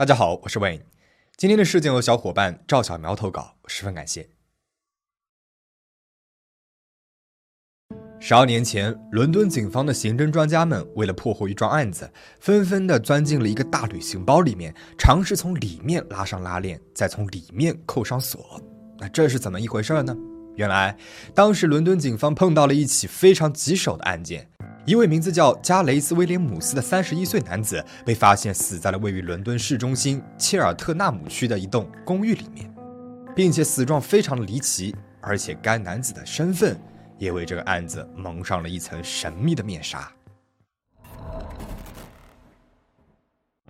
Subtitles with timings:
[0.00, 0.80] 大家好，我是 Wayne。
[1.36, 4.30] 今天的事件由小伙伴赵小苗投稿，十分感谢。
[8.18, 12.10] 十二年前，伦敦警方的刑侦专家们为了破获一桩案子，
[12.40, 18.58] 纷纷的钻进了一个大旅行包里面，尝试从里面拉上拉链，再从里面扣上锁。
[18.98, 20.16] 那这是怎么一回事呢？
[20.56, 20.96] 原来，
[21.34, 24.46] 当时伦敦警方碰到了一起非常棘手的案件。
[24.86, 32.72] 一位名字叫加雷斯·威廉姆斯的三十一岁男子被发现死在了位于伦敦市中心切尔特纳姆区的一栋公寓里面，
[33.34, 36.78] 并且死状非常的离奇，而且该男子的身份
[37.18, 40.10] 也为这个案子蒙上了一层神秘的面纱。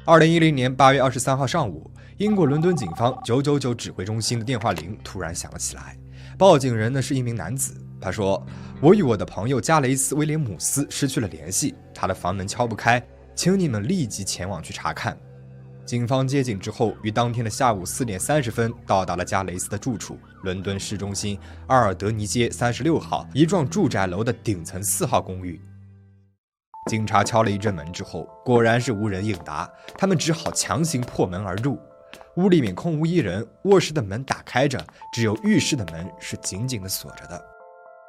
[0.04, 5.96] 二零一零年八月二十三号上午，英国伦敦警方九九九指挥中心的电话铃突然响了起来，
[6.40, 7.74] 报警人呢是一名男子。
[8.00, 8.42] 他说
[8.80, 15.14] ：“我与我的朋友加雷斯·威廉姆斯失去了联系，他的房门敲不开，请你们立即前往去查看。”
[15.84, 25.60] 警方接警之后，于当天的下午四点三十分到达了加雷斯的住处——伦敦市中心阿尔德尼街三十六号一幢住宅楼的顶层四号公寓。
[26.88, 31.78] 警察敲了一阵门之后，果然是无人应答，他们只好强行破门而入。
[32.40, 37.44] 屋里面空无一人，卧室的门打开着，只有浴室的门是紧紧的锁着的。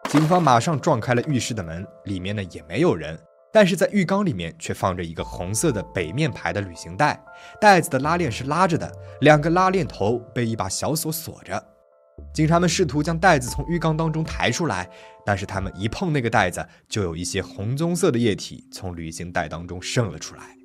[0.10, 3.20] 警方马上撞开了浴室的门，里面呢也没有人，
[3.52, 7.22] 但是在浴缸里面却放着一个红色的北面牌的旅行袋，
[7.60, 11.62] 袋子的拉链是拉着的，两个拉链头被一把小锁锁着。
[12.34, 14.90] 警察们试图将袋子从浴缸当中抬出来，
[15.26, 20.61] 但是他们一碰那个袋子，就有一些红棕色的液体从旅行袋当中渗了出来。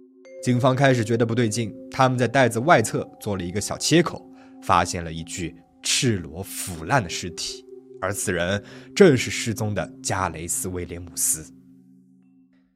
[0.46, 4.24] 警方开始觉得不对劲，他们在袋子外侧做了一个小切口，
[4.62, 7.64] 发现了一具赤裸腐烂的尸体。
[8.00, 8.62] 而此人
[8.94, 11.52] 正是失踪的加雷斯·威廉姆斯。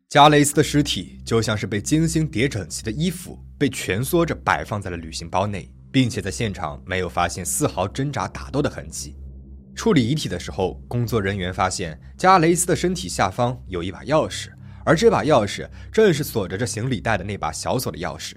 [0.09, 9.15] 加雷斯的尸体就像是被精心叠整齐的衣服，被蜷缩着摆放在了旅行包内，并且在现场没有发现丝毫挣扎打斗的痕迹。
[9.77, 14.49] 处理遗体的时候，工作人员发现加雷斯的身体下方有一把钥匙，
[14.85, 18.35] 而这把钥匙正是锁着这行李袋的那把小锁的钥匙。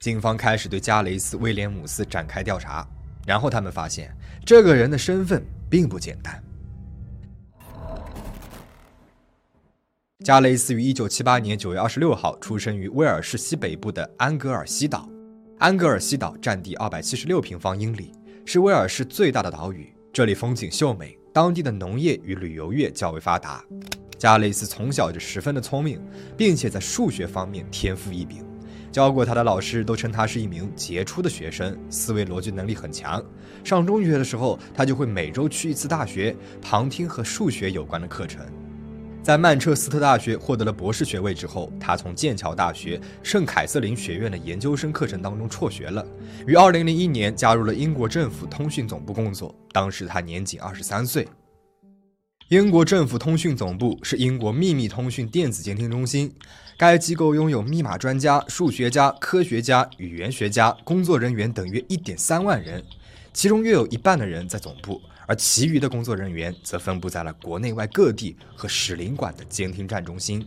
[0.00, 2.86] 警方开始对加雷斯·威廉姆斯展开调查，
[3.26, 5.42] 然后他们发现这个人的身份。
[5.68, 6.42] 并不简单。
[10.24, 15.08] 加雷斯于一九七八年九月二十六号出生于威尔士西北部的安格尔西岛。
[15.58, 18.12] 安格尔西岛占地二百七十六平方英里，
[18.44, 19.92] 是威尔士最大的岛屿。
[20.12, 23.64] 这里风景秀美，当地的农业与旅游业较为发达。
[24.18, 26.00] 加雷斯从小就十分的聪明，
[26.36, 28.44] 并且在数学方面天赋异禀。
[28.92, 33.22] 教过他的老师都称他是一名杰出的学生，思维逻辑能力很强。
[33.62, 38.40] 上中学的时候，他就会每周去一次大学，旁听和数学有关的课程。
[39.22, 46.06] 在曼彻斯特大学获得了博士学位之后，他从剑桥大学圣凯瑟琳学院的研究生课程当中辍学了。
[46.46, 51.28] 于2001年加入了英国政府通讯总部工作，当时他年仅23岁。
[52.48, 56.32] 英国政府通讯总部是英国秘密通讯电子监听中心，
[56.76, 62.84] 该机构拥有密码专家、数学家、科学家、语言学家工作人员等约一点三万人，
[63.32, 70.46] 其中约有一半的人在总部，而其余的工作人员则分布在了国内外各地和使领馆的监听站中心。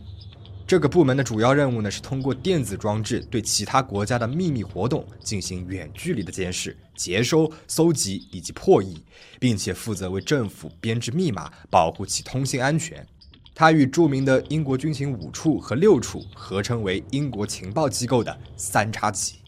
[0.70, 9.02] 这个部门的主要任务呢，是通过电子装置对其他国家的秘密活动进行远距离的监视、接收、搜集以及破译，
[9.40, 13.04] 并且负责为政府编制密码，保护其通信安全。
[13.52, 19.40] 它与著名的英国军情五处和六处合称为英国情报机构的三叉戟。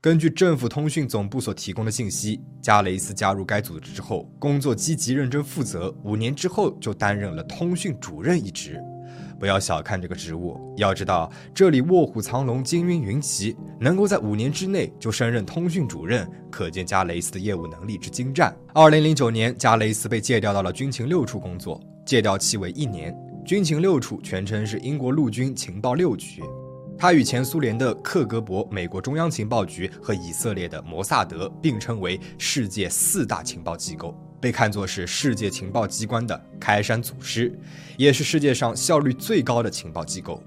[0.00, 8.80] 根据政府通讯总部所提供的信息，加雷斯加入该组织之后，工作积极认真负责，五年之后就担任了通讯主任一职。
[9.38, 18.54] 不要小看这个职务，要知道这里卧虎藏龙、金云云集，能够在五年之内就升任通讯主任，可见加雷斯的业务能力之精湛。
[18.74, 23.14] 二零零九年，加雷斯被借调到了军情六处工作，借调期为一年。
[23.44, 26.42] 军情六处全称是英国陆军情报六局，
[26.98, 34.18] 他与前苏联的克格勃、美国中央情报局和以色列的摩萨德并称为世界四大情报机构。
[34.46, 37.52] 被看作是世界情报机关的开山祖师，
[37.96, 40.40] 也是世界上效率最高的情报机构。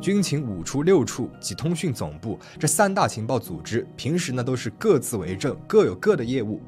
[0.00, 6.60] 军情五处、六处及通讯总部这三大情报组织，平时呢都是各自为政，各有各的业务，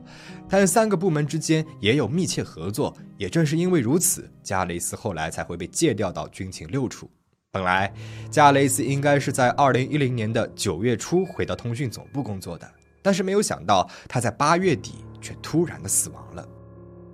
[0.48, 2.96] 但三个部门之间也有密切合作。
[3.16, 7.10] 也正是因为如此，加雷斯后来才会被借调到军情六处。
[7.50, 7.92] 本来，
[8.30, 12.70] 加雷斯应该是在二零一零年的九月初回到通讯总部工作的，
[13.02, 16.48] 但是没有想到他在八月底却突然的死亡了。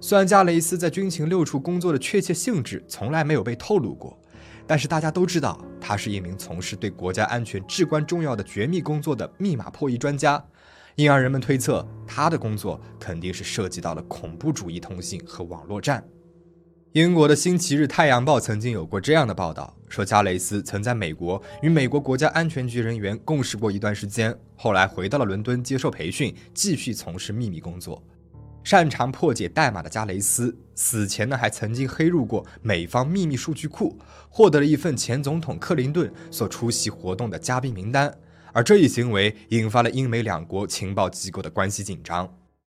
[0.06, 4.20] 虽然加雷斯在军情六处工作的确切性质从来没有被透露过，
[4.66, 10.44] 但是大家都知道，他是一名从事对国家安全至关重要的绝密工作的密码破译专家，
[10.96, 16.04] 因而人们推测他的工作肯定是涉及到了恐怖主义通信和网络战。
[16.92, 28.04] 英国的《星期日太阳报》曾经有过这样的报道，说加雷斯曾在美国与美国国家安全局人员共事过一段时间，后来回到了伦敦接受培训，继续从事秘密工作。
[28.64, 33.99] 擅长破解代码的加雷斯死前呢，还曾经黑入过美方秘密数据库，
[34.31, 38.12] 获得了一份前总统克林顿所出席活动的嘉宾名单。
[38.55, 42.32] 而这一行为引发了英美两国情报机构的关系紧张。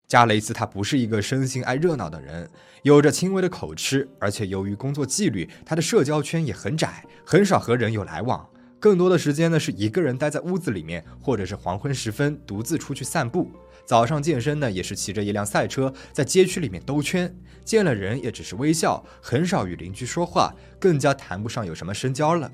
[0.06, 2.48] 加雷斯他不是一个生性爱热闹的人，
[2.82, 8.48] 有着轻微的口吃，而且由于工作纪律，他的社交圈也很窄，很少和人有来往。
[8.80, 13.50] 更多的时间呢，是一个人待在屋子里面，或者是黄昏时分独自出去散步。
[13.84, 17.34] 早上健身呢，也是骑着一辆赛车在街区里面兜圈，
[17.64, 22.50] 见了人也只是微笑，很少与邻居说话，更加谈不上有什么深交了。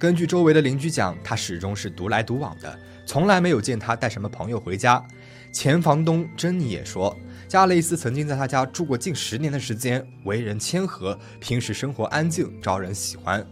[0.00, 5.04] 根据周围的邻居讲，他始终是独来独往的，从来没有见他带什么朋友回家。
[5.52, 13.46] 前房东珍妮也说，加雷斯曾经在他家住过近十年的时间，为人谦和，平时生活安静，招人喜欢。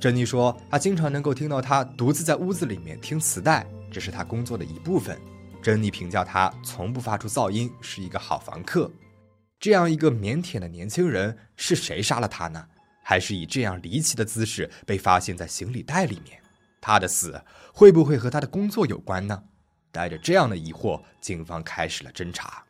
[0.00, 5.20] 珍妮说，她经常能够听到他独自在屋子里面听磁带，这是他工作的一部分。
[5.60, 8.90] 珍妮评价他从不发出噪音，是一个好房客。
[9.58, 12.64] 这样一个腼腆的年轻人，是谁杀了他呢？
[13.02, 16.40] 还是以这样离奇的姿势被发现在行李袋里面？
[16.80, 17.42] 他的死
[17.74, 19.42] 会不会和他的工作有关呢？
[19.90, 22.62] 带着这样的疑惑，警方开始了侦查。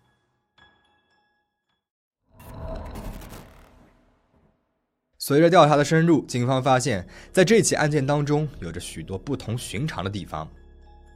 [5.28, 10.48] 随着调查的深入，警方发现，在这起案件当中，有着许多不同寻常的地方。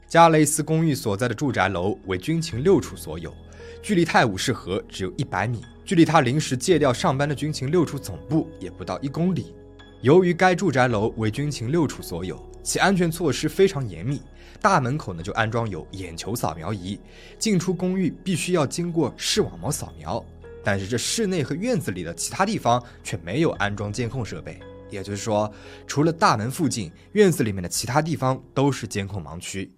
[0.07, 3.33] 加雷斯公寓所在的住宅楼为军情六处所有，
[3.81, 9.55] 距离泰晤士河只有一百米，距离他临时借调上班的军情六处总部也不到一公里。
[10.01, 14.21] 由于该住宅楼为军情六处所有，其安全措施非常严密，
[14.61, 16.99] 大门口呢就安装有眼球扫描仪，
[17.39, 20.23] 进出公寓必须要经过视网膜扫描。
[20.63, 25.51] 但是这室内和院子里的其他地方却没有安装监控设备，也就是说，
[25.85, 29.75] 除了大门附近，院子里面的其他地方都是监控盲区。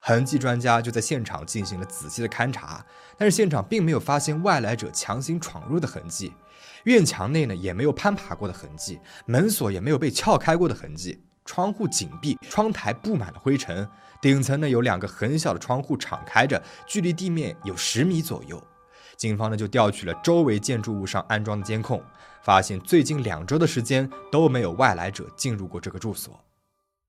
[0.00, 2.84] 痕迹专家就在现场进行了仔细的勘查，
[3.16, 6.30] 但是现场并没有发现外来者强行闯入的痕迹，
[6.84, 13.88] 院墙内呢也没有攀爬过的痕迹，门锁也没有被撬开过的痕迹，窗户紧闭，窗台布满了灰尘，
[14.20, 18.62] 顶层呢有两个很小的窗户敞开着，距离地面有十米左右。
[19.16, 22.02] 警方呢就调取了周围建筑物上安装的监控，
[22.42, 26.38] 发现最近两周的时间都没有外来者进入过这个住所。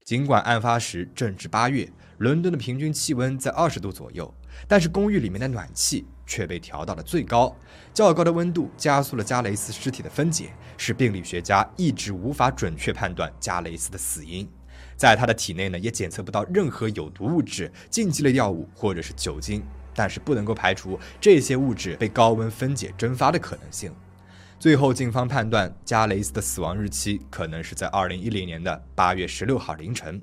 [0.06, 4.31] 尽管案发时正值八月，伦敦的平均气温在二十度左右，
[4.68, 7.56] 但是公寓里面的暖气却被调到了最高。
[7.92, 14.48] 较高的温度加速了加雷斯尸体的分解，使病理学家一直无法准确判断加雷斯的死因。
[14.96, 23.92] 在他的体内呢，也检测不到任何有毒物质、禁忌类药物或者是酒精，但是不能够排除这些物质被高温分解蒸发的可能性。
[24.59, 30.21] 最后，警方判断加雷斯的死亡日期可能是在二零一零年的八月十六号凌晨。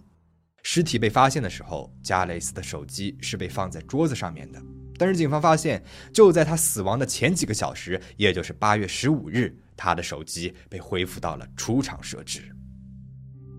[0.62, 4.60] 尸体被发现的时候，加雷斯的手机是被放在桌子上面的。
[4.96, 5.82] 但是，警方发现，
[6.12, 12.54] 就在他死亡的前几个小时，也就是八月十五日，他的手机被恢复到了出厂设置。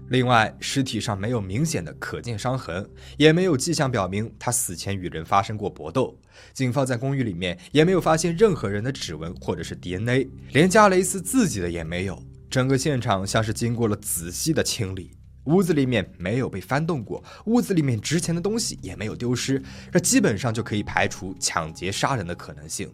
[0.10, 6.16] 另外，尸体上没有明显的可见伤痕，也没有迹象表明他死前与人发生过搏斗。
[6.54, 12.22] 警方在公寓里面也没有发现任何人的指纹或者是 DNA，连加雷斯自己的也没有。
[12.50, 15.12] 整个现场像是经过了仔细的清理，
[15.46, 22.94] 屋子里面没有被翻动过，屋子里面值钱的东西也没有丢失，这基本上就可以排除抢劫杀人的可能性。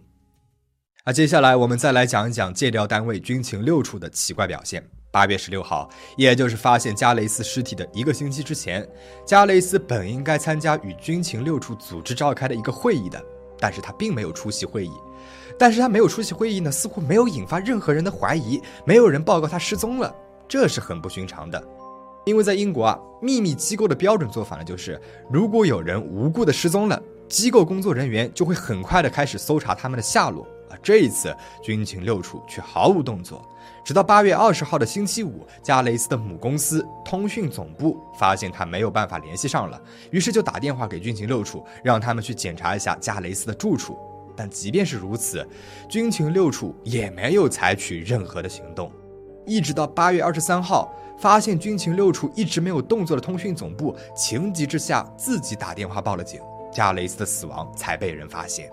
[1.06, 4.88] 那接下来我们再来讲一讲借调单位军情六处的奇怪表现。
[5.12, 8.88] 八月十六号，也就是发现加雷斯尸体的一个星期之前，
[9.26, 13.20] 加雷斯本应该参加与军情六处组织召开的一个会议的，
[13.60, 14.92] 但是他并没有出席会议。
[15.58, 20.14] 但是他没有出席会议呢，似乎没有引发任何人的怀疑，没有人报告他失踪了，
[20.48, 21.62] 这是很不寻常的。
[22.26, 25.02] 因为在英国啊，秘密机构的标准做法呢，就是
[25.32, 30.48] 如果有人无故的失踪了，机构工作人员就会很快的开始搜查他们的下落。
[30.70, 33.44] 而这一次，军情六处却毫无动作。
[33.84, 43.98] 直到八月二十号的星期五，加雷斯的母公司通讯总部发现他没有办法联系上了，于是就打电话给军情六处，让他们去检查一下加雷斯的住处。
[44.36, 45.46] 但即便是如此，
[45.90, 48.92] 军情六处也没有采取任何的行动。
[49.46, 56.40] 一直到八月二十三号，发现军情六处一直没有动作的通讯总部，情急之下自己打电话报了警，
[56.72, 58.70] 加雷斯的死亡才被人发现。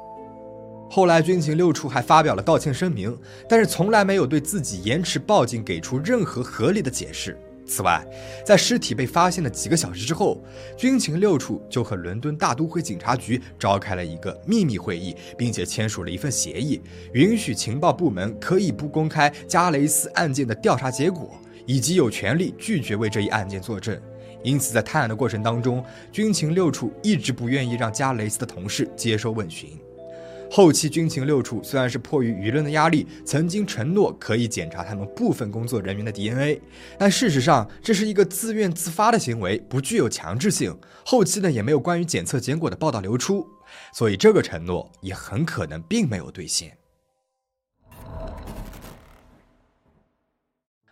[0.89, 3.17] 后来，军情六处还发表了道歉声明，
[3.49, 7.37] 但是从来没有对自己延迟报警给出任何合理的解释。
[7.67, 8.07] 此外，
[8.45, 10.41] 在尸体被发现的几个小时之后，
[10.77, 16.81] 军情六处就和伦敦大都会警察局召开了一个秘密会议，并且签署了一份协议，
[17.13, 24.01] 允许情报部门可以不公开加雷斯案件的调查结果，以及有权利拒绝为这一案件作证。
[24.45, 29.77] 因此，在探案的过程当中，军情六处一直不愿意让加雷斯的同事接受问询。
[30.51, 36.61] 后期军情六处虽然是迫于舆论的压力，曾经承诺可以检查他们部分工作人员的 DNA，
[36.99, 40.77] 但事实上这是一个自愿自发的行为，不具有强制性。
[41.05, 43.47] 后期呢也没有关于检测结果的报道流出，
[43.93, 46.77] 所以这个承诺也很可能并没有兑现。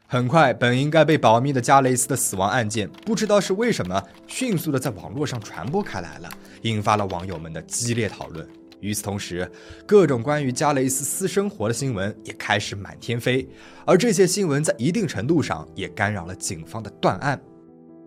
[0.06, 6.28] 很快，本应该被保密的加雷斯的死亡案件，不知道是为什么，迅速的在网络上传播开来了，
[6.62, 8.46] 引发了网友们的激烈讨论。
[8.84, 9.50] 与此同时，
[9.86, 13.48] 各种关于加雷斯私生活的新闻也开始满天飞，
[13.86, 17.40] 而这些新闻在一定程度上也干扰了警方的断案。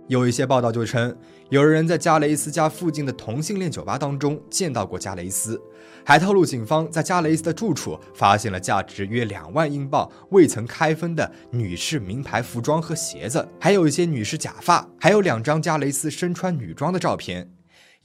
[0.07, 1.13] 有一些报道就称，
[1.49, 5.59] 有人在加雷斯家附近的同性恋酒吧当中见到过加雷斯，
[6.05, 17.49] 还透露警方在加雷斯的住处发现了价值约两万英镑、未曾开封的女士名牌服装和鞋子，还有一些女士假发，还有两张加雷斯身穿女装的照片。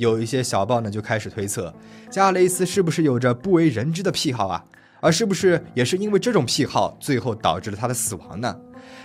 [0.02, 1.72] 有一些小报呢就开始推测，
[2.10, 4.64] 加雷斯是不是有着不为人知的癖好啊？
[5.00, 8.56] 而是不是也是因为这种癖好，最后导致了他的死亡呢？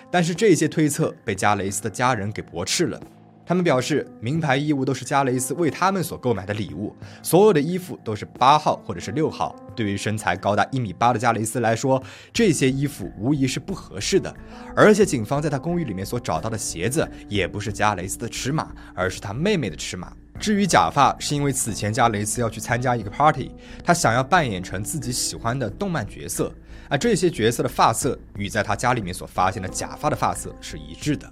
[0.09, 2.99] 但是这些推测被加雷斯的家人给驳斥了。
[3.47, 9.55] 他们表示，名牌衣物都是加雷斯为他们所购买的礼物，所有的衣服都是八号或者是六号。
[9.73, 14.35] 对于身材高达一米八的加雷斯来说，这些衣服无疑是不合适的。
[14.75, 20.11] 而且，警方在他公寓里面所找到的鞋子也不是加雷斯的尺码，而是他妹妹的尺码。
[20.37, 23.51] 至于假发，是因为此前加雷斯要去参加一个 party，
[23.81, 26.53] 他想要扮演成自己喜欢的动漫角色，
[26.89, 31.31] 而这些角色的发色与在他家里面所发现的假发的发色是一致的。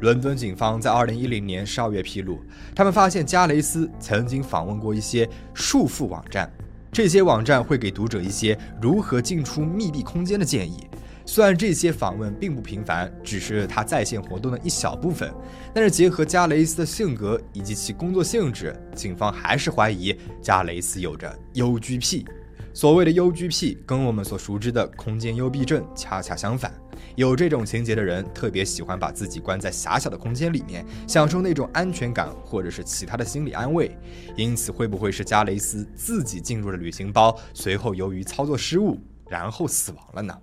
[0.00, 2.40] 伦敦警方在2010年12月披露，
[2.74, 6.50] 他们发现加雷斯曾经访问过一些束缚网站，
[6.92, 10.86] 这些网站会给读者一些如何进出密闭空间的建议。
[11.26, 15.30] 虽然这些访问并不频繁，只是他在线活动的一小部分，
[15.74, 22.24] 但是结合加雷斯的性格以及其工作性质，警方还是怀疑加雷斯有着幽居癖。
[22.72, 26.72] 所谓的幽居癖，跟我们所熟知的空间幽闭症恰恰相反。
[27.16, 33.96] 有这种情节的人，特别喜欢把自己关在狭小的空间里面，享受那种安全感，或者是其他的心理安慰。
[34.36, 40.38] 因此，会不会是加雷斯自己进入了旅行包，随后由于操作失误，然后死亡了呢？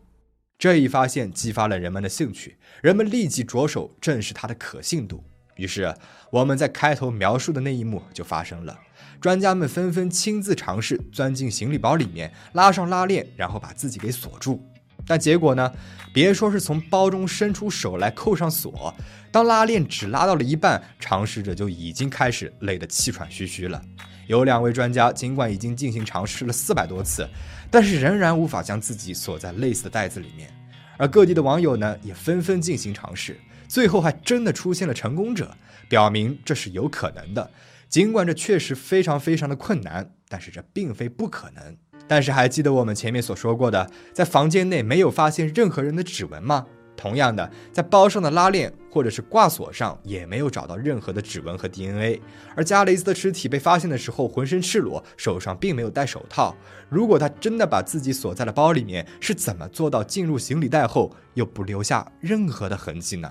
[0.58, 5.24] 这一发现激发了人们的兴趣，人们立即着手证实它的可信度。
[5.58, 5.94] 于是，
[6.32, 8.78] 我们在开头描述的那一幕就发生了。
[9.22, 14.62] 专家们纷纷亲自尝试钻进行李包里面，拉上拉链，然后把自己给锁住。
[15.08, 15.72] 但结果呢？
[16.14, 18.94] 别说是从包中伸出手来扣上锁，
[19.32, 23.82] 当拉链只拉到了一半，尝试者就已经开始累得气喘吁吁了。
[24.28, 27.28] 有两位专家，尽管已经进行尝试了四百多次，
[27.70, 30.50] 但是仍然无法将自己锁在类似的袋子里面。
[30.98, 35.54] 而各地的网友呢，也纷纷进行尝试，最后还真的出现了成功者，
[35.90, 37.52] 表明这是有可能的。
[37.90, 41.76] 尽管这确实非常非常的困难，但是这并非不可能。
[42.08, 46.66] 但是还记得我们前面所说过的，在房间内没有发现任何人的指纹吗？
[46.98, 52.22] 同样的，在包上的拉链或者是挂锁上也没有找到任何的指纹和 DNA。
[52.56, 56.56] 而加雷斯的尸体被发现的时候，浑身赤裸，手上并没有戴手套。
[56.88, 63.30] 如果他真的把自己锁在了包里面，是怎么做到进入行李袋后又不留下任何的痕迹呢？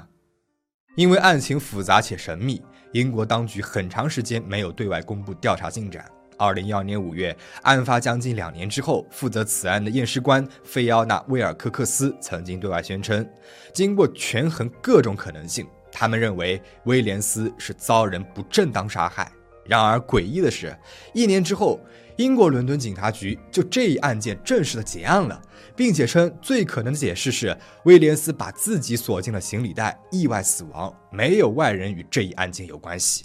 [0.94, 2.62] 因为案情复杂且神秘，
[2.92, 6.04] 英国当局很长时间没有对外公布调查进展。
[6.36, 13.26] 二零一二年五月，案发将近两年之后，负责此案的验尸官费奥纳·威尔科克斯曾经对外宣称，
[13.72, 19.30] 经过权衡各种可能性，他们认为威廉斯是遭人不正当杀害。
[19.66, 20.76] 然而诡异的是，
[21.14, 21.80] 一年之后，
[22.16, 25.40] 英国伦敦警察局就这一案件正式的结案了，
[25.74, 33.24] 并且称最可能的解释是威廉斯把自己锁进了行李袋，意外死亡，没有外人与这一案件有关系。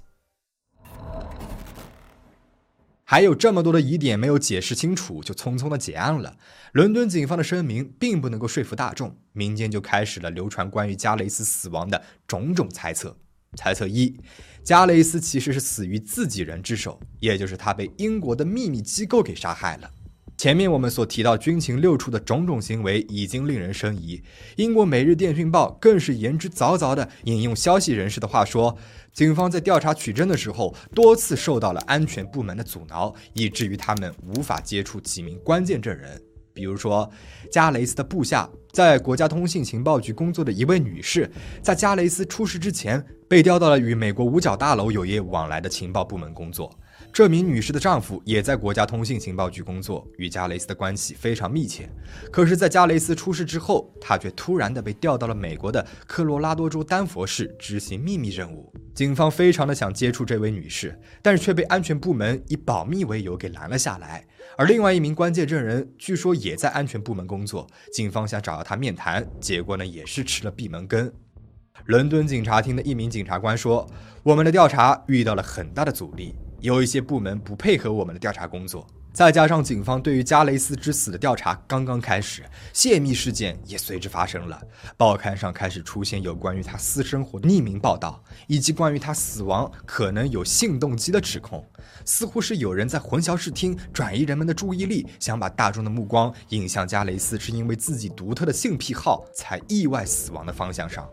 [3.12, 6.38] 还有这么多的疑点没有解释清楚，就匆匆的结案了。
[6.74, 13.18] 伦敦警方的声明并不能够说服大众，民间就开始了流传关于加雷斯死亡的种种猜测。
[13.58, 14.16] 猜测一：
[14.64, 19.90] 加雷斯其实是死于自己人之手，也就是他被英国的秘密机构给杀害了。
[20.40, 24.24] 前面我们所提到军情六处的种种行为已经令人生疑，
[24.56, 28.74] 英国《每日电讯报》更是言之凿凿地引用消息人士的话说，
[29.12, 36.18] 警方在调查取证的时候多次受到了安全部门的阻挠，以至于他们无法接触几名关键证人。
[36.54, 37.10] 比如说，
[37.52, 41.30] 加雷斯的部下在国家通信情报局工作的一位女士，
[41.62, 46.74] 在加雷斯出事之前被调到了与美国五角大楼有业往来的情报部门工作。
[47.12, 51.90] 这名女士的丈夫也在国家通信情报局工作，与加雷斯的关系非常密切。
[52.32, 58.72] 可是，在加雷斯出事之后，他却突然的被调到了美国的科罗拉多州丹佛市执行秘密任务。
[58.94, 64.26] 警方非常的想接触这位女士，但是却被安全部门以保密为由给拦了下来。
[64.58, 71.12] 而另外一名关键证人据说也在安全部门工作，警方想找到他面谈，结果呢也是吃了闭门羹。
[71.86, 73.90] 伦敦警察厅的一名检察官说
[74.24, 84.62] ：“我们的调查遇到了很大的阻力。”有一些部门不配合我们的调查工作，再加上警方对于加雷斯之死的调查刚刚开始，泄密事件也随之发生了。
[84.98, 91.66] 报刊上开始出现有关于他私生活匿名报道，以及关于他死亡可能有性动机的指控，
[92.04, 101.10] 似乎是有人在混淆视听，转移人们的注意力，想把大众的目光引向加雷斯是因为自己独特的性癖好才意外死亡的方向上。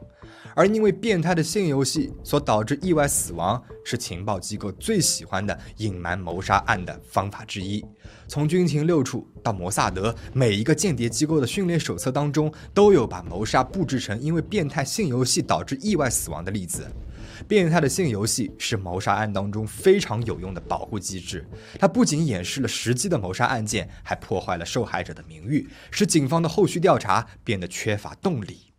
[0.56, 7.84] 而因为变态的性游戏所导致意外死亡，是情报机构最喜欢的隐瞒谋杀案的方法之一。
[8.26, 16.90] 从军情六处到摩萨德，每一个间谍机构的训练手册当中都有把谋杀布置成因为变态性游戏导致意外死亡的例子。
[17.46, 21.46] 变态的性游戏是谋杀案当中非常有用的保护机制，
[21.78, 28.72] 它不仅掩饰了实际的谋杀案件，还破坏了受害者的名誉，使警方的后续调查变得缺乏动力。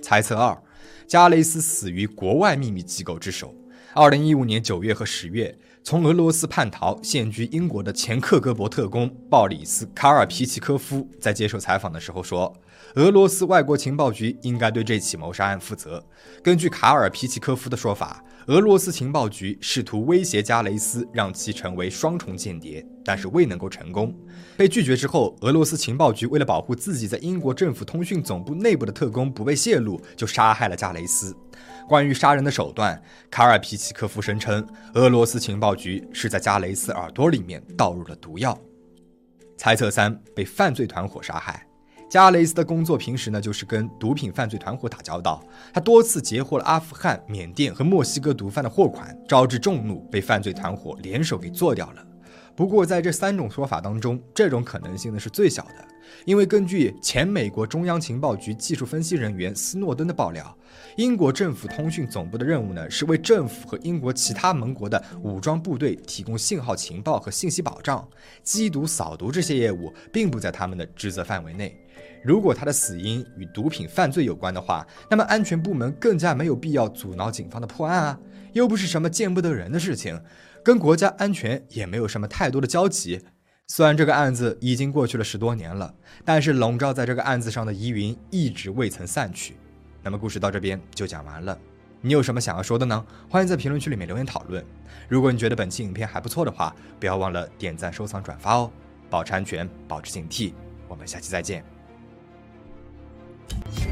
[0.00, 0.62] 猜测二。
[1.06, 3.54] 加雷斯死于国外秘密机构之手。
[3.94, 12.54] 二零一五年九月和十月，从俄罗斯叛逃、现居英国的前克格勃特工鲍里斯·卡尔皮奇科夫在接受采访的时候说
[12.96, 16.02] ：“俄罗斯外国情报局应该对这起谋杀案负责。”
[16.42, 24.12] 根据卡尔皮奇科夫的说法，俄罗斯情报局试图威胁加雷斯，让其成为双重间谍，但是未能够成功。
[24.56, 31.36] 被拒绝之后，俄罗斯情报局为了保护自己在英国政府通讯总部内部的特工不被泄露，就杀害了加雷斯。
[31.88, 33.00] 关于杀人的手段，
[33.30, 38.58] 卡尔皮奇科夫声称，俄罗斯情报局是在加雷斯耳朵里面倒入了毒药。
[39.56, 41.64] 猜测三被犯罪团伙杀害。
[42.12, 52.06] 加雷斯的工作平时呢就是跟毒品犯罪团伙打交道，他多次截获了阿富汗、缅甸和墨西哥毒贩的货款，招致众怒，被犯罪团伙联手给做掉了。
[52.54, 55.88] 不过，在这三种说法当中，这种可能性呢是最小的，
[56.26, 60.54] 因为根据前美国中央情报局技术分析人员斯诺登的爆料，
[60.98, 68.06] 英国政府通讯总部的任务呢是为政府和英国其他盟国的武装部队提供信号情报和信息保障，
[68.44, 71.74] 缉毒、扫毒这些业务并不在他们的职责范围内。
[72.24, 78.20] 如果他的死因与毒品犯罪有关的话，那么安全部门更加没有必要阻挠警方的破案啊，
[78.52, 80.20] 又不是什么见不得人的事情。
[80.64, 83.20] 跟国家安全也没有什么太多的交集。
[83.66, 85.92] 虽然这个案子已经过去了十多年了，
[86.24, 89.56] 但是笼罩在这个案子上的疑云一直未曾散去。
[90.02, 91.58] 那么故事到这边就讲完了，
[92.00, 93.04] 你有什么想要说的呢？
[93.28, 94.64] 欢迎在评论区里面留言讨论。
[95.08, 98.70] 如果你觉得本期影片还不错的话，不要忘了点赞、收藏、转发哦。
[99.08, 100.52] 保持安全，保持警惕。
[100.86, 101.71] 我们下期再见。
[103.48, 103.91] Thank you.